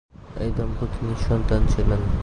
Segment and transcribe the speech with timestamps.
[0.43, 2.01] এই দম্পতি নিঃসন্তান ছিলেন।